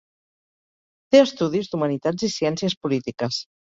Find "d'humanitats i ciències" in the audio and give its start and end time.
1.73-2.77